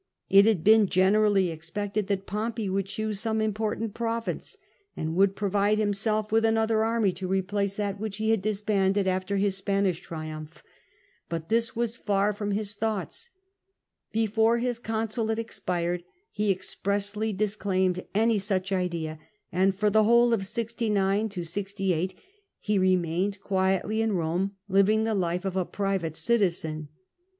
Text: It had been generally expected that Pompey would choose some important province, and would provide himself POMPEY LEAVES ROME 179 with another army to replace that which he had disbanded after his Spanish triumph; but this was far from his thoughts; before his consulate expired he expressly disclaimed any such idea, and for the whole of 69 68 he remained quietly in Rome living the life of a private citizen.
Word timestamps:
It 0.31 0.47
had 0.47 0.63
been 0.63 0.87
generally 0.87 1.51
expected 1.51 2.07
that 2.07 2.25
Pompey 2.25 2.67
would 2.67 2.87
choose 2.87 3.19
some 3.19 3.39
important 3.39 3.93
province, 3.93 4.57
and 4.97 5.15
would 5.15 5.35
provide 5.35 5.77
himself 5.77 6.29
POMPEY 6.29 6.37
LEAVES 6.37 6.45
ROME 6.47 6.55
179 6.55 6.71
with 6.71 6.89
another 6.89 6.91
army 6.91 7.11
to 7.11 7.27
replace 7.27 7.75
that 7.75 7.99
which 7.99 8.17
he 8.17 8.31
had 8.31 8.41
disbanded 8.41 9.07
after 9.07 9.37
his 9.37 9.57
Spanish 9.57 9.99
triumph; 9.99 10.63
but 11.29 11.49
this 11.49 11.75
was 11.75 11.95
far 11.97 12.33
from 12.33 12.49
his 12.49 12.73
thoughts; 12.73 13.29
before 14.11 14.57
his 14.57 14.79
consulate 14.79 15.37
expired 15.37 16.03
he 16.31 16.49
expressly 16.49 17.31
disclaimed 17.31 18.03
any 18.15 18.39
such 18.39 18.71
idea, 18.71 19.19
and 19.51 19.75
for 19.75 19.91
the 19.91 20.05
whole 20.05 20.33
of 20.33 20.47
69 20.47 21.29
68 21.43 22.15
he 22.59 22.79
remained 22.79 23.39
quietly 23.39 24.01
in 24.01 24.13
Rome 24.13 24.55
living 24.67 25.03
the 25.03 25.13
life 25.13 25.45
of 25.45 25.55
a 25.55 25.63
private 25.63 26.15
citizen. 26.15 26.87